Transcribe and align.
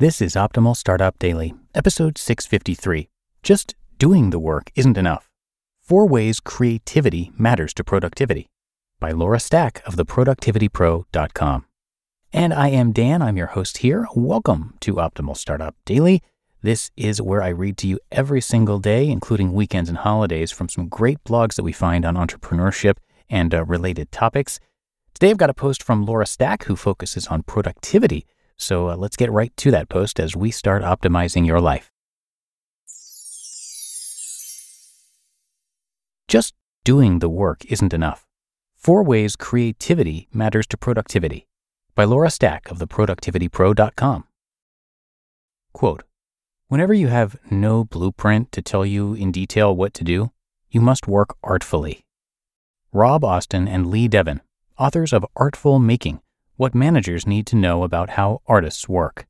This 0.00 0.20
is 0.20 0.34
Optimal 0.34 0.74
Startup 0.74 1.16
Daily, 1.20 1.54
episode 1.72 2.18
653. 2.18 3.08
Just 3.44 3.76
doing 3.96 4.30
the 4.30 4.40
work 4.40 4.72
isn't 4.74 4.98
enough. 4.98 5.30
Four 5.84 6.08
ways 6.08 6.40
creativity 6.40 7.30
matters 7.38 7.72
to 7.74 7.84
productivity 7.84 8.48
by 8.98 9.12
Laura 9.12 9.38
Stack 9.38 9.84
of 9.86 9.94
theproductivitypro.com. 9.94 11.66
And 12.32 12.52
I 12.52 12.68
am 12.70 12.90
Dan, 12.90 13.22
I'm 13.22 13.36
your 13.36 13.46
host 13.46 13.78
here. 13.78 14.08
Welcome 14.16 14.74
to 14.80 14.94
Optimal 14.94 15.36
Startup 15.36 15.76
Daily. 15.84 16.24
This 16.60 16.90
is 16.96 17.22
where 17.22 17.40
I 17.40 17.50
read 17.50 17.76
to 17.78 17.86
you 17.86 18.00
every 18.10 18.40
single 18.40 18.80
day, 18.80 19.08
including 19.08 19.52
weekends 19.52 19.88
and 19.88 19.98
holidays, 19.98 20.50
from 20.50 20.68
some 20.68 20.88
great 20.88 21.22
blogs 21.22 21.54
that 21.54 21.62
we 21.62 21.72
find 21.72 22.04
on 22.04 22.16
entrepreneurship 22.16 22.96
and 23.30 23.54
uh, 23.54 23.64
related 23.64 24.10
topics. 24.10 24.58
Today 25.14 25.30
I've 25.30 25.36
got 25.36 25.50
a 25.50 25.54
post 25.54 25.84
from 25.84 26.04
Laura 26.04 26.26
Stack 26.26 26.64
who 26.64 26.74
focuses 26.74 27.28
on 27.28 27.44
productivity 27.44 28.26
so 28.56 28.90
uh, 28.90 28.96
let's 28.96 29.16
get 29.16 29.30
right 29.30 29.54
to 29.56 29.70
that 29.70 29.88
post 29.88 30.20
as 30.20 30.36
we 30.36 30.50
start 30.50 30.82
optimizing 30.82 31.46
your 31.46 31.60
life. 31.60 31.90
Just 36.28 36.54
doing 36.84 37.18
the 37.18 37.28
work 37.28 37.64
isn't 37.66 37.94
enough. 37.94 38.26
Four 38.74 39.02
ways 39.02 39.36
creativity 39.36 40.28
matters 40.32 40.66
to 40.68 40.76
productivity 40.76 41.46
by 41.94 42.04
Laura 42.04 42.30
Stack 42.30 42.70
of 42.70 42.78
theproductivitypro.com. 42.78 44.24
Quote, 45.72 46.02
Whenever 46.68 46.94
you 46.94 47.08
have 47.08 47.36
no 47.50 47.84
blueprint 47.84 48.50
to 48.52 48.62
tell 48.62 48.84
you 48.84 49.14
in 49.14 49.30
detail 49.30 49.74
what 49.74 49.94
to 49.94 50.04
do, 50.04 50.32
you 50.70 50.80
must 50.80 51.06
work 51.06 51.36
artfully. 51.42 52.04
Rob 52.92 53.24
Austin 53.24 53.68
and 53.68 53.86
Lee 53.86 54.08
Devin, 54.08 54.40
authors 54.78 55.12
of 55.12 55.26
Artful 55.36 55.78
Making, 55.78 56.20
what 56.56 56.74
managers 56.74 57.26
need 57.26 57.46
to 57.46 57.56
know 57.56 57.82
about 57.82 58.10
how 58.10 58.40
artists 58.46 58.88
work. 58.88 59.26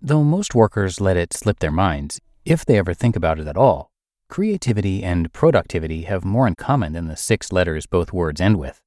Though 0.00 0.22
most 0.22 0.54
workers 0.54 1.00
let 1.00 1.16
it 1.16 1.32
slip 1.32 1.58
their 1.58 1.72
minds, 1.72 2.20
if 2.44 2.64
they 2.64 2.78
ever 2.78 2.94
think 2.94 3.16
about 3.16 3.40
it 3.40 3.48
at 3.48 3.56
all, 3.56 3.90
creativity 4.28 5.02
and 5.02 5.32
productivity 5.32 6.02
have 6.02 6.24
more 6.24 6.46
in 6.46 6.54
common 6.54 6.92
than 6.92 7.08
the 7.08 7.16
six 7.16 7.50
letters 7.50 7.86
both 7.86 8.12
words 8.12 8.40
end 8.40 8.58
with. 8.58 8.80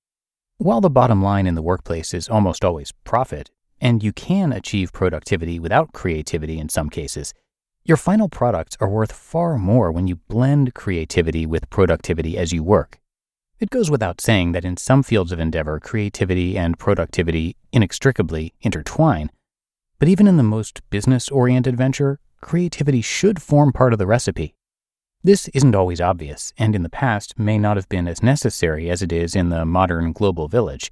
While 0.57 0.81
the 0.81 0.89
bottom 0.89 1.21
line 1.21 1.45
in 1.45 1.55
the 1.55 1.61
workplace 1.61 2.13
is 2.13 2.29
almost 2.29 2.63
always 2.63 2.93
profit, 3.03 3.49
and 3.81 4.03
you 4.03 4.13
can 4.13 4.53
achieve 4.53 4.93
productivity 4.93 5.59
without 5.59 5.93
creativity 5.93 6.57
in 6.57 6.69
some 6.69 6.89
cases, 6.89 7.33
your 7.83 7.97
final 7.97 8.29
products 8.29 8.77
are 8.79 8.89
worth 8.89 9.11
far 9.11 9.57
more 9.57 9.91
when 9.91 10.07
you 10.07 10.17
blend 10.27 10.73
creativity 10.73 11.45
with 11.45 11.69
productivity 11.69 12.37
as 12.37 12.53
you 12.53 12.63
work. 12.63 12.99
It 13.59 13.69
goes 13.69 13.91
without 13.91 14.21
saying 14.21 14.53
that 14.53 14.63
in 14.63 14.77
some 14.77 15.03
fields 15.03 15.33
of 15.33 15.39
endeavor, 15.39 15.81
creativity 15.81 16.57
and 16.57 16.79
productivity 16.79 17.57
inextricably 17.73 18.53
intertwine. 18.61 19.31
But 19.99 20.07
even 20.07 20.27
in 20.27 20.37
the 20.37 20.43
most 20.43 20.81
business 20.89 21.27
oriented 21.27 21.75
venture, 21.75 22.21
creativity 22.39 23.01
should 23.01 23.41
form 23.41 23.73
part 23.73 23.91
of 23.91 23.99
the 23.99 24.07
recipe. 24.07 24.55
This 25.25 25.49
isn't 25.49 25.75
always 25.75 25.99
obvious, 25.99 26.53
and 26.57 26.73
in 26.73 26.83
the 26.83 26.89
past 26.89 27.37
may 27.37 27.57
not 27.57 27.75
have 27.75 27.89
been 27.89 28.07
as 28.07 28.23
necessary 28.23 28.89
as 28.89 29.01
it 29.01 29.11
is 29.11 29.35
in 29.35 29.49
the 29.49 29.65
modern 29.65 30.13
global 30.13 30.47
village. 30.47 30.89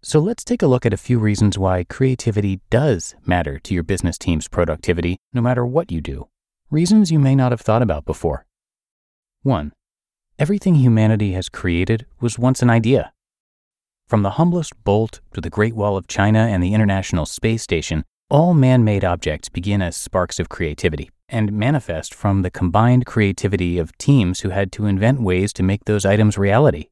So 0.00 0.18
let's 0.18 0.44
take 0.44 0.62
a 0.62 0.66
look 0.66 0.86
at 0.86 0.94
a 0.94 0.96
few 0.96 1.18
reasons 1.18 1.58
why 1.58 1.84
creativity 1.84 2.60
does 2.70 3.14
matter 3.26 3.58
to 3.58 3.74
your 3.74 3.82
business 3.82 4.16
team's 4.16 4.48
productivity, 4.48 5.18
no 5.34 5.42
matter 5.42 5.66
what 5.66 5.92
you 5.92 6.00
do. 6.00 6.28
Reasons 6.70 7.12
you 7.12 7.18
may 7.18 7.34
not 7.34 7.52
have 7.52 7.60
thought 7.60 7.82
about 7.82 8.06
before. 8.06 8.46
1. 9.42 9.72
Everything 10.38 10.74
humanity 10.74 11.32
has 11.32 11.48
created 11.48 12.04
was 12.20 12.38
once 12.38 12.60
an 12.60 12.68
idea. 12.68 13.10
From 14.06 14.22
the 14.22 14.32
humblest 14.32 14.74
bolt 14.84 15.20
to 15.32 15.40
the 15.40 15.48
Great 15.48 15.74
Wall 15.74 15.96
of 15.96 16.08
China 16.08 16.40
and 16.40 16.62
the 16.62 16.74
International 16.74 17.24
Space 17.24 17.62
Station, 17.62 18.04
all 18.28 18.52
man 18.52 18.84
made 18.84 19.02
objects 19.02 19.48
begin 19.48 19.80
as 19.80 19.96
sparks 19.96 20.38
of 20.38 20.50
creativity 20.50 21.10
and 21.26 21.52
manifest 21.52 22.12
from 22.12 22.42
the 22.42 22.50
combined 22.50 23.06
creativity 23.06 23.78
of 23.78 23.96
teams 23.96 24.40
who 24.40 24.50
had 24.50 24.72
to 24.72 24.84
invent 24.84 25.22
ways 25.22 25.54
to 25.54 25.62
make 25.62 25.86
those 25.86 26.04
items 26.04 26.36
reality. 26.36 26.88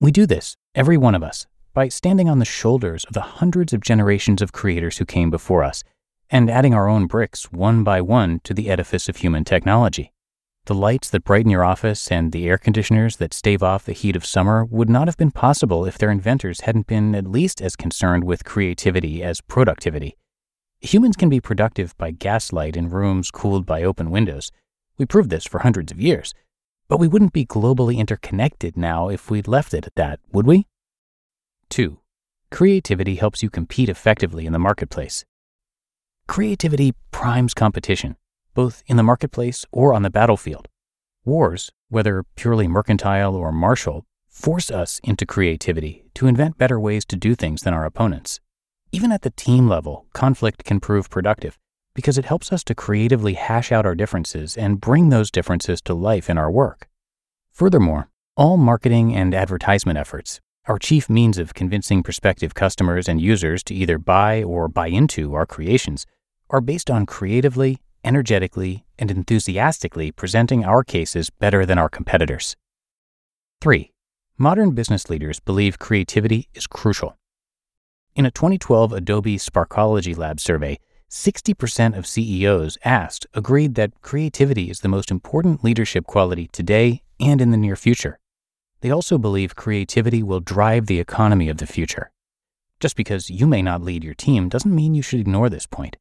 We 0.00 0.12
do 0.12 0.24
this, 0.24 0.54
every 0.76 0.96
one 0.96 1.16
of 1.16 1.24
us, 1.24 1.48
by 1.74 1.88
standing 1.88 2.28
on 2.28 2.38
the 2.38 2.44
shoulders 2.44 3.04
of 3.06 3.12
the 3.12 3.22
hundreds 3.22 3.72
of 3.72 3.80
generations 3.80 4.40
of 4.40 4.52
creators 4.52 4.98
who 4.98 5.04
came 5.04 5.30
before 5.30 5.64
us 5.64 5.82
and 6.30 6.48
adding 6.48 6.74
our 6.74 6.88
own 6.88 7.06
bricks 7.06 7.50
one 7.50 7.82
by 7.82 8.00
one 8.00 8.40
to 8.44 8.54
the 8.54 8.70
edifice 8.70 9.08
of 9.08 9.16
human 9.16 9.42
technology. 9.42 10.12
The 10.68 10.74
lights 10.74 11.08
that 11.08 11.24
brighten 11.24 11.50
your 11.50 11.64
office 11.64 12.12
and 12.12 12.30
the 12.30 12.46
air 12.46 12.58
conditioners 12.58 13.16
that 13.16 13.32
stave 13.32 13.62
off 13.62 13.86
the 13.86 13.94
heat 13.94 14.14
of 14.14 14.26
summer 14.26 14.66
would 14.66 14.90
not 14.90 15.08
have 15.08 15.16
been 15.16 15.30
possible 15.30 15.86
if 15.86 15.96
their 15.96 16.10
inventors 16.10 16.60
hadn't 16.60 16.86
been 16.86 17.14
at 17.14 17.26
least 17.26 17.62
as 17.62 17.74
concerned 17.74 18.24
with 18.24 18.44
creativity 18.44 19.22
as 19.22 19.40
productivity. 19.40 20.18
Humans 20.82 21.16
can 21.16 21.30
be 21.30 21.40
productive 21.40 21.96
by 21.96 22.10
gaslight 22.10 22.76
in 22.76 22.90
rooms 22.90 23.30
cooled 23.30 23.64
by 23.64 23.82
open 23.82 24.10
windows. 24.10 24.52
We 24.98 25.06
proved 25.06 25.30
this 25.30 25.46
for 25.46 25.60
hundreds 25.60 25.90
of 25.90 26.02
years. 26.02 26.34
But 26.86 27.00
we 27.00 27.08
wouldn't 27.08 27.32
be 27.32 27.46
globally 27.46 27.96
interconnected 27.96 28.76
now 28.76 29.08
if 29.08 29.30
we'd 29.30 29.48
left 29.48 29.72
it 29.72 29.86
at 29.86 29.94
that, 29.94 30.20
would 30.32 30.46
we? 30.46 30.66
2. 31.70 31.98
Creativity 32.50 33.14
helps 33.14 33.42
you 33.42 33.48
compete 33.48 33.88
effectively 33.88 34.44
in 34.44 34.52
the 34.52 34.58
marketplace. 34.58 35.24
Creativity 36.26 36.92
primes 37.10 37.54
competition 37.54 38.16
both 38.54 38.82
in 38.86 38.96
the 38.96 39.02
marketplace 39.02 39.64
or 39.70 39.94
on 39.94 40.02
the 40.02 40.10
battlefield. 40.10 40.68
Wars, 41.24 41.70
whether 41.88 42.24
purely 42.36 42.66
mercantile 42.66 43.34
or 43.34 43.52
martial, 43.52 44.04
force 44.28 44.70
us 44.70 45.00
into 45.02 45.26
creativity 45.26 46.04
to 46.14 46.26
invent 46.26 46.58
better 46.58 46.78
ways 46.78 47.04
to 47.04 47.16
do 47.16 47.34
things 47.34 47.62
than 47.62 47.74
our 47.74 47.84
opponents. 47.84 48.40
Even 48.92 49.12
at 49.12 49.22
the 49.22 49.30
team 49.30 49.68
level, 49.68 50.06
conflict 50.12 50.64
can 50.64 50.80
prove 50.80 51.10
productive 51.10 51.58
because 51.94 52.16
it 52.16 52.24
helps 52.24 52.52
us 52.52 52.62
to 52.62 52.74
creatively 52.74 53.34
hash 53.34 53.72
out 53.72 53.84
our 53.84 53.94
differences 53.94 54.56
and 54.56 54.80
bring 54.80 55.08
those 55.08 55.32
differences 55.32 55.80
to 55.82 55.92
life 55.92 56.30
in 56.30 56.38
our 56.38 56.50
work. 56.50 56.88
Furthermore, 57.50 58.08
all 58.36 58.56
marketing 58.56 59.16
and 59.16 59.34
advertisement 59.34 59.98
efforts, 59.98 60.40
our 60.66 60.78
chief 60.78 61.10
means 61.10 61.38
of 61.38 61.54
convincing 61.54 62.04
prospective 62.04 62.54
customers 62.54 63.08
and 63.08 63.20
users 63.20 63.64
to 63.64 63.74
either 63.74 63.98
buy 63.98 64.44
or 64.44 64.68
buy 64.68 64.86
into 64.86 65.34
our 65.34 65.44
creations, 65.44 66.06
are 66.50 66.60
based 66.60 66.88
on 66.88 67.04
creatively 67.04 67.78
energetically, 68.04 68.84
and 68.98 69.10
enthusiastically 69.10 70.10
presenting 70.10 70.64
our 70.64 70.82
cases 70.84 71.30
better 71.30 71.64
than 71.64 71.78
our 71.78 71.88
competitors. 71.88 72.56
3. 73.60 73.92
Modern 74.36 74.72
business 74.72 75.10
leaders 75.10 75.40
believe 75.40 75.78
creativity 75.78 76.48
is 76.54 76.66
crucial. 76.66 77.16
In 78.14 78.26
a 78.26 78.30
2012 78.30 78.92
Adobe 78.92 79.36
Sparkology 79.36 80.16
Lab 80.16 80.40
survey, 80.40 80.78
60% 81.10 81.96
of 81.96 82.06
CEOs 82.06 82.76
asked 82.84 83.26
agreed 83.32 83.74
that 83.76 84.00
creativity 84.02 84.70
is 84.70 84.80
the 84.80 84.88
most 84.88 85.10
important 85.10 85.64
leadership 85.64 86.04
quality 86.06 86.48
today 86.52 87.02
and 87.18 87.40
in 87.40 87.50
the 87.50 87.56
near 87.56 87.76
future. 87.76 88.18
They 88.80 88.90
also 88.90 89.18
believe 89.18 89.56
creativity 89.56 90.22
will 90.22 90.40
drive 90.40 90.86
the 90.86 91.00
economy 91.00 91.48
of 91.48 91.56
the 91.56 91.66
future. 91.66 92.10
Just 92.78 92.94
because 92.94 93.30
you 93.30 93.46
may 93.46 93.62
not 93.62 93.82
lead 93.82 94.04
your 94.04 94.14
team 94.14 94.48
doesn't 94.48 94.74
mean 94.74 94.94
you 94.94 95.02
should 95.02 95.18
ignore 95.18 95.48
this 95.48 95.66
point. 95.66 95.96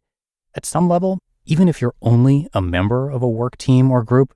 At 0.53 0.65
some 0.65 0.87
level, 0.87 1.19
even 1.49 1.69
if 1.69 1.81
you're 1.81 1.95
only 2.01 2.49
a 2.53 2.61
member 2.61 3.09
of 3.09 3.23
a 3.23 3.29
work 3.29 3.57
team 3.57 3.89
or 3.89 4.03
group, 4.03 4.33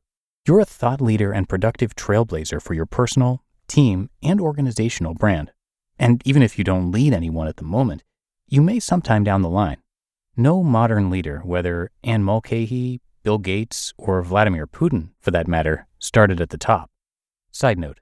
you're 0.48 0.62
a 0.62 0.66
thought 0.66 1.02
leader 1.02 1.34
and 1.34 1.50
productive 1.50 1.94
trailblazer 1.94 2.62
for 2.62 2.74
your 2.74 2.86
personal, 2.86 3.44
team, 3.68 4.10
and 4.24 4.40
organizational 4.40 5.14
brand. 5.14 5.52
And 6.00 6.22
even 6.26 6.42
if 6.42 6.58
you 6.58 6.64
don't 6.64 6.90
lead 6.90 7.14
anyone 7.14 7.50
at 7.50 7.58
the 7.58 7.66
moment, 7.66 8.04
you 8.48 8.62
may 8.62 8.80
sometime 8.80 9.26
down 9.26 9.42
the 9.42 9.50
line. 9.50 9.78
No 10.38 10.64
modern 10.64 11.10
leader, 11.10 11.42
whether 11.44 11.92
Anne 12.02 12.24
Mulcahy, 12.24 13.02
Bill 13.24 13.38
Gates, 13.38 13.94
or 13.98 14.22
Vladimir 14.24 14.66
Putin, 14.66 15.10
for 15.20 15.32
that 15.32 15.50
matter, 15.50 15.88
started 16.00 16.40
at 16.40 16.50
the 16.50 16.58
top. 16.58 16.90
Side 17.52 17.78
note 17.78 18.00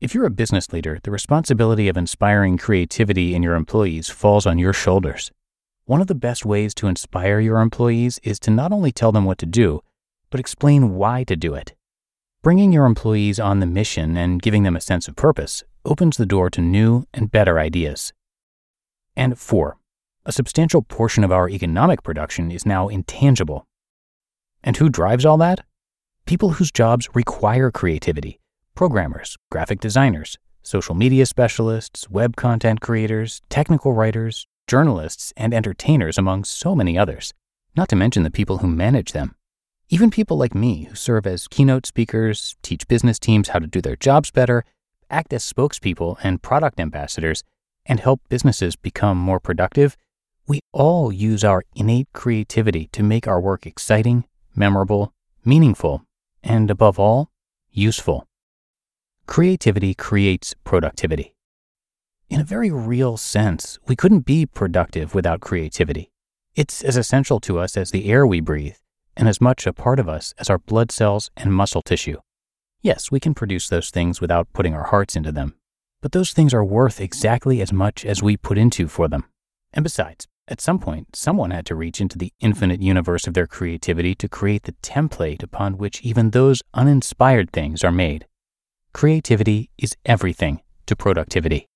If 0.00 0.12
you're 0.12 0.26
a 0.26 0.30
business 0.30 0.72
leader, 0.72 0.98
the 1.00 1.12
responsibility 1.12 1.88
of 1.88 1.96
inspiring 1.96 2.58
creativity 2.58 3.32
in 3.32 3.44
your 3.44 3.54
employees 3.54 4.08
falls 4.08 4.44
on 4.44 4.58
your 4.58 4.72
shoulders. 4.72 5.30
One 5.84 6.00
of 6.00 6.06
the 6.06 6.14
best 6.14 6.44
ways 6.44 6.74
to 6.74 6.86
inspire 6.86 7.40
your 7.40 7.60
employees 7.60 8.20
is 8.22 8.38
to 8.40 8.50
not 8.50 8.72
only 8.72 8.92
tell 8.92 9.12
them 9.12 9.24
what 9.24 9.38
to 9.38 9.46
do, 9.46 9.80
but 10.30 10.40
explain 10.40 10.94
why 10.94 11.24
to 11.24 11.36
do 11.36 11.54
it. 11.54 11.74
Bringing 12.42 12.72
your 12.72 12.86
employees 12.86 13.38
on 13.38 13.60
the 13.60 13.66
mission 13.66 14.16
and 14.16 14.40
giving 14.40 14.62
them 14.62 14.76
a 14.76 14.80
sense 14.80 15.08
of 15.08 15.16
purpose 15.16 15.64
opens 15.84 16.16
the 16.16 16.26
door 16.26 16.48
to 16.50 16.60
new 16.60 17.04
and 17.12 17.30
better 17.30 17.58
ideas. 17.58 18.12
And 19.16 19.38
four, 19.38 19.78
a 20.24 20.32
substantial 20.32 20.82
portion 20.82 21.24
of 21.24 21.32
our 21.32 21.48
economic 21.48 22.02
production 22.02 22.50
is 22.50 22.64
now 22.64 22.88
intangible. 22.88 23.66
And 24.62 24.76
who 24.76 24.88
drives 24.88 25.24
all 25.24 25.38
that? 25.38 25.64
People 26.26 26.50
whose 26.50 26.70
jobs 26.70 27.08
require 27.14 27.70
creativity 27.70 28.38
programmers, 28.74 29.36
graphic 29.50 29.80
designers, 29.80 30.38
social 30.62 30.94
media 30.94 31.26
specialists, 31.26 32.08
web 32.08 32.36
content 32.36 32.80
creators, 32.80 33.42
technical 33.50 33.92
writers, 33.92 34.46
journalists, 34.70 35.32
and 35.36 35.52
entertainers, 35.52 36.16
among 36.16 36.44
so 36.44 36.76
many 36.76 36.96
others, 36.96 37.34
not 37.74 37.88
to 37.88 37.96
mention 37.96 38.22
the 38.22 38.30
people 38.30 38.58
who 38.58 38.68
manage 38.68 39.10
them. 39.10 39.34
Even 39.88 40.10
people 40.10 40.36
like 40.36 40.54
me, 40.54 40.84
who 40.84 40.94
serve 40.94 41.26
as 41.26 41.48
keynote 41.48 41.86
speakers, 41.86 42.54
teach 42.62 42.86
business 42.86 43.18
teams 43.18 43.48
how 43.48 43.58
to 43.58 43.66
do 43.66 43.80
their 43.80 43.96
jobs 43.96 44.30
better, 44.30 44.64
act 45.10 45.32
as 45.32 45.52
spokespeople 45.52 46.18
and 46.22 46.40
product 46.40 46.78
ambassadors, 46.78 47.42
and 47.84 47.98
help 47.98 48.20
businesses 48.28 48.76
become 48.76 49.18
more 49.18 49.40
productive, 49.40 49.96
We 50.50 50.58
all 50.72 51.12
use 51.12 51.44
our 51.44 51.62
innate 51.76 52.08
creativity 52.12 52.88
to 52.90 53.04
make 53.04 53.28
our 53.28 53.40
work 53.40 53.66
exciting, 53.66 54.24
memorable, 54.56 55.12
meaningful, 55.44 56.02
and 56.42 56.72
above 56.72 56.98
all, 56.98 57.30
useful. 57.70 58.26
Creativity 59.26 59.94
creates 59.94 60.56
productivity. 60.64 61.36
In 62.30 62.40
a 62.40 62.44
very 62.44 62.70
real 62.70 63.16
sense, 63.16 63.76
we 63.88 63.96
couldn't 63.96 64.20
be 64.20 64.46
productive 64.46 65.16
without 65.16 65.40
creativity. 65.40 66.12
It's 66.54 66.80
as 66.80 66.96
essential 66.96 67.40
to 67.40 67.58
us 67.58 67.76
as 67.76 67.90
the 67.90 68.08
air 68.08 68.24
we 68.24 68.38
breathe, 68.38 68.76
and 69.16 69.28
as 69.28 69.40
much 69.40 69.66
a 69.66 69.72
part 69.72 69.98
of 69.98 70.08
us 70.08 70.32
as 70.38 70.48
our 70.48 70.60
blood 70.60 70.92
cells 70.92 71.32
and 71.36 71.52
muscle 71.52 71.82
tissue. 71.82 72.18
Yes, 72.82 73.10
we 73.10 73.18
can 73.18 73.34
produce 73.34 73.68
those 73.68 73.90
things 73.90 74.20
without 74.20 74.52
putting 74.52 74.74
our 74.74 74.84
hearts 74.84 75.16
into 75.16 75.32
them, 75.32 75.56
but 76.00 76.12
those 76.12 76.32
things 76.32 76.54
are 76.54 76.64
worth 76.64 77.00
exactly 77.00 77.60
as 77.60 77.72
much 77.72 78.06
as 78.06 78.22
we 78.22 78.36
put 78.36 78.58
into 78.58 78.86
for 78.86 79.08
them. 79.08 79.24
And 79.72 79.82
besides, 79.82 80.28
at 80.46 80.60
some 80.60 80.78
point, 80.78 81.16
someone 81.16 81.50
had 81.50 81.66
to 81.66 81.74
reach 81.74 82.00
into 82.00 82.16
the 82.16 82.32
infinite 82.38 82.80
universe 82.80 83.26
of 83.26 83.34
their 83.34 83.48
creativity 83.48 84.14
to 84.14 84.28
create 84.28 84.62
the 84.62 84.76
template 84.82 85.42
upon 85.42 85.78
which 85.78 86.00
even 86.02 86.30
those 86.30 86.62
uninspired 86.74 87.50
things 87.50 87.82
are 87.82 87.90
made. 87.90 88.26
Creativity 88.92 89.70
is 89.78 89.96
everything 90.06 90.60
to 90.86 90.94
productivity. 90.94 91.66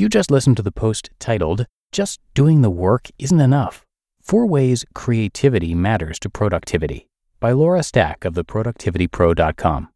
You 0.00 0.08
just 0.08 0.30
listened 0.30 0.56
to 0.56 0.62
the 0.62 0.72
post 0.72 1.10
titled, 1.18 1.66
Just 1.92 2.20
Doing 2.32 2.62
the 2.62 2.70
Work 2.70 3.10
Isn't 3.18 3.38
Enough 3.38 3.84
Four 4.22 4.46
Ways 4.46 4.82
Creativity 4.94 5.74
Matters 5.74 6.18
to 6.20 6.30
Productivity 6.30 7.06
by 7.38 7.52
Laura 7.52 7.82
Stack 7.82 8.24
of 8.24 8.32
theproductivitypro.com. 8.32 9.90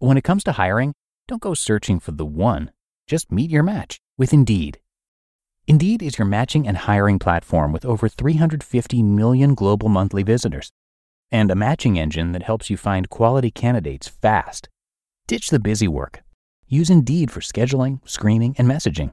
When 0.00 0.18
it 0.18 0.24
comes 0.24 0.44
to 0.44 0.52
hiring, 0.52 0.92
don't 1.26 1.40
go 1.40 1.54
searching 1.54 1.98
for 1.98 2.12
the 2.12 2.26
one, 2.26 2.72
just 3.06 3.32
meet 3.32 3.50
your 3.50 3.62
match 3.62 3.98
with 4.18 4.34
Indeed. 4.34 4.80
Indeed 5.66 6.02
is 6.02 6.18
your 6.18 6.26
matching 6.26 6.68
and 6.68 6.76
hiring 6.76 7.18
platform 7.18 7.72
with 7.72 7.86
over 7.86 8.06
350 8.06 9.02
million 9.02 9.54
global 9.54 9.88
monthly 9.88 10.24
visitors 10.24 10.68
and 11.32 11.50
a 11.50 11.54
matching 11.54 11.98
engine 11.98 12.32
that 12.32 12.42
helps 12.42 12.68
you 12.68 12.76
find 12.76 13.08
quality 13.08 13.50
candidates 13.50 14.08
fast. 14.08 14.68
Ditch 15.26 15.48
the 15.48 15.58
busy 15.58 15.88
work. 15.88 16.20
Use 16.68 16.90
Indeed 16.90 17.30
for 17.30 17.40
scheduling, 17.40 18.06
screening, 18.06 18.54
and 18.58 18.68
messaging. 18.68 19.12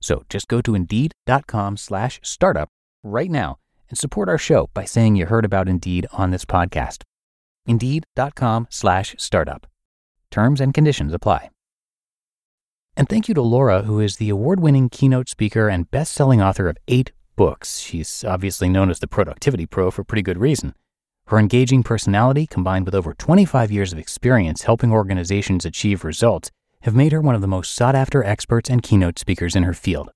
So 0.00 0.24
just 0.28 0.48
go 0.48 0.60
to 0.62 0.74
indeed.com 0.74 1.76
slash 1.76 2.20
startup 2.22 2.68
right 3.02 3.30
now 3.30 3.58
and 3.88 3.98
support 3.98 4.28
our 4.28 4.38
show 4.38 4.70
by 4.72 4.84
saying 4.84 5.16
you 5.16 5.26
heard 5.26 5.44
about 5.44 5.68
Indeed 5.68 6.06
on 6.12 6.30
this 6.30 6.44
podcast. 6.44 7.02
Indeed.com 7.66 8.68
slash 8.70 9.14
startup. 9.18 9.66
Terms 10.30 10.60
and 10.60 10.72
conditions 10.72 11.12
apply. 11.12 11.50
And 12.96 13.08
thank 13.08 13.28
you 13.28 13.34
to 13.34 13.42
Laura, 13.42 13.82
who 13.82 14.00
is 14.00 14.16
the 14.16 14.30
award 14.30 14.60
winning 14.60 14.88
keynote 14.88 15.28
speaker 15.28 15.68
and 15.68 15.90
best 15.90 16.12
selling 16.12 16.42
author 16.42 16.68
of 16.68 16.76
eight 16.88 17.12
books. 17.36 17.78
She's 17.78 18.24
obviously 18.24 18.68
known 18.68 18.90
as 18.90 18.98
the 18.98 19.06
Productivity 19.06 19.66
Pro 19.66 19.90
for 19.90 20.04
pretty 20.04 20.22
good 20.22 20.38
reason. 20.38 20.74
Her 21.28 21.38
engaging 21.38 21.82
personality, 21.82 22.46
combined 22.46 22.86
with 22.86 22.94
over 22.94 23.14
25 23.14 23.70
years 23.70 23.92
of 23.92 23.98
experience 23.98 24.62
helping 24.62 24.92
organizations 24.92 25.64
achieve 25.64 26.04
results, 26.04 26.50
have 26.82 26.94
made 26.94 27.12
her 27.12 27.20
one 27.20 27.34
of 27.34 27.40
the 27.40 27.46
most 27.46 27.74
sought 27.74 27.94
after 27.94 28.24
experts 28.24 28.70
and 28.70 28.82
keynote 28.82 29.18
speakers 29.18 29.54
in 29.54 29.64
her 29.64 29.74
field. 29.74 30.10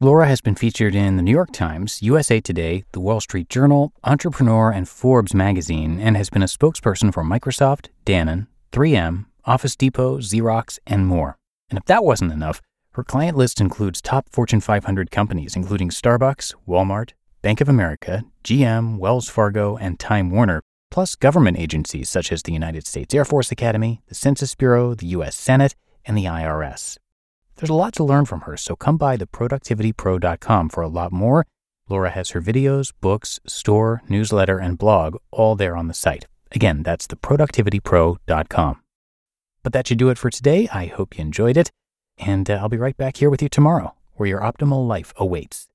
Laura 0.00 0.26
has 0.26 0.40
been 0.40 0.56
featured 0.56 0.96
in 0.96 1.16
the 1.16 1.22
New 1.22 1.30
York 1.30 1.52
Times, 1.52 2.02
USA 2.02 2.40
Today, 2.40 2.82
the 2.90 2.98
Wall 2.98 3.20
Street 3.20 3.48
Journal, 3.48 3.92
Entrepreneur, 4.02 4.72
and 4.72 4.88
Forbes 4.88 5.32
magazine, 5.32 6.00
and 6.00 6.16
has 6.16 6.28
been 6.28 6.42
a 6.42 6.46
spokesperson 6.46 7.14
for 7.14 7.22
Microsoft, 7.22 7.86
Danone, 8.04 8.48
3M, 8.72 9.26
Office 9.44 9.76
Depot, 9.76 10.18
Xerox, 10.18 10.80
and 10.88 11.06
more. 11.06 11.38
And 11.70 11.78
if 11.78 11.84
that 11.84 12.02
wasn't 12.02 12.32
enough, 12.32 12.60
her 12.94 13.04
client 13.04 13.36
list 13.36 13.60
includes 13.60 14.02
top 14.02 14.28
Fortune 14.28 14.60
500 14.60 15.12
companies, 15.12 15.54
including 15.54 15.90
Starbucks, 15.90 16.54
Walmart, 16.66 17.12
Bank 17.40 17.60
of 17.60 17.68
America, 17.68 18.24
GM, 18.42 18.98
Wells 18.98 19.28
Fargo, 19.28 19.76
and 19.76 20.00
Time 20.00 20.30
Warner, 20.30 20.62
plus 20.90 21.14
government 21.14 21.58
agencies 21.58 22.10
such 22.10 22.32
as 22.32 22.42
the 22.42 22.52
United 22.52 22.86
States 22.88 23.14
Air 23.14 23.24
Force 23.24 23.52
Academy, 23.52 24.02
the 24.08 24.14
Census 24.16 24.54
Bureau, 24.56 24.94
the 24.94 25.06
U.S. 25.06 25.36
Senate, 25.36 25.74
and 26.04 26.16
the 26.16 26.24
IRS. 26.24 26.98
There's 27.56 27.70
a 27.70 27.74
lot 27.74 27.92
to 27.94 28.04
learn 28.04 28.24
from 28.24 28.42
her, 28.42 28.56
so 28.56 28.74
come 28.74 28.96
by 28.96 29.16
theproductivitypro.com 29.16 30.68
for 30.68 30.82
a 30.82 30.88
lot 30.88 31.12
more. 31.12 31.46
Laura 31.88 32.10
has 32.10 32.30
her 32.30 32.40
videos, 32.40 32.92
books, 33.00 33.40
store, 33.46 34.02
newsletter, 34.08 34.58
and 34.58 34.78
blog 34.78 35.16
all 35.30 35.54
there 35.54 35.76
on 35.76 35.88
the 35.88 35.94
site. 35.94 36.26
Again, 36.52 36.82
that's 36.82 37.06
theproductivitypro.com. 37.06 38.80
But 39.62 39.72
that 39.72 39.86
should 39.86 39.98
do 39.98 40.08
it 40.08 40.18
for 40.18 40.30
today. 40.30 40.68
I 40.72 40.86
hope 40.86 41.16
you 41.16 41.22
enjoyed 41.22 41.56
it, 41.56 41.70
and 42.18 42.50
uh, 42.50 42.54
I'll 42.54 42.68
be 42.68 42.76
right 42.76 42.96
back 42.96 43.18
here 43.18 43.30
with 43.30 43.42
you 43.42 43.48
tomorrow, 43.48 43.94
where 44.14 44.28
your 44.28 44.40
optimal 44.40 44.86
life 44.86 45.12
awaits. 45.16 45.68